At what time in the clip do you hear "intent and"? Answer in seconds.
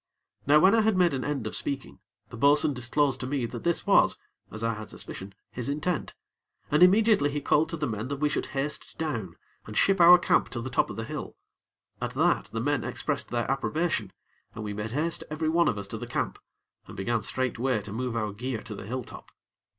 5.69-6.81